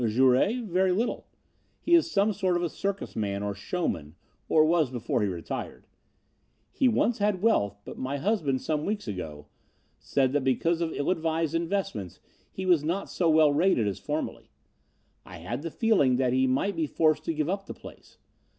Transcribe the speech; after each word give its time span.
"Jouret? 0.09 0.61
Very 0.63 0.91
little. 0.91 1.27
He 1.79 1.93
is 1.93 2.09
some 2.09 2.33
sort 2.33 2.55
of 2.57 2.63
a 2.63 2.69
circus 2.71 3.15
man 3.15 3.43
or 3.43 3.53
showman, 3.53 4.15
or 4.49 4.65
was 4.65 4.89
before 4.89 5.21
he 5.21 5.27
retired. 5.27 5.85
He 6.71 6.87
once 6.87 7.19
had 7.19 7.43
wealth, 7.43 7.79
but 7.85 7.99
my 7.99 8.17
husband, 8.17 8.63
some 8.63 8.83
weeks 8.83 9.07
ago, 9.07 9.45
said 9.99 10.33
that 10.33 10.43
because 10.43 10.81
of 10.81 10.91
ill 10.91 11.11
advised 11.11 11.53
investments 11.53 12.19
he 12.51 12.65
was 12.65 12.83
not 12.83 13.11
so 13.11 13.29
well 13.29 13.53
rated 13.53 13.87
as 13.87 13.99
formerly. 13.99 14.49
I 15.23 15.37
had 15.37 15.61
the 15.61 15.69
feeling 15.69 16.15
that 16.15 16.33
he 16.33 16.47
might 16.47 16.75
be 16.75 16.87
forced 16.87 17.23
to 17.25 17.33
give 17.35 17.47
up 17.47 17.67
the 17.67 17.75
place. 17.75 18.17